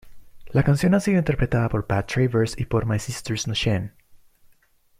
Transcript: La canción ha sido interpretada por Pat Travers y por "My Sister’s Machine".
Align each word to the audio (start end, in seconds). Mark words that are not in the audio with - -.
La 0.51 0.63
canción 0.63 0.95
ha 0.95 0.99
sido 0.99 1.19
interpretada 1.19 1.69
por 1.69 1.85
Pat 1.85 2.11
Travers 2.11 2.57
y 2.57 2.65
por 2.65 2.87
"My 2.87 2.97
Sister’s 2.97 3.47
Machine". 3.47 3.93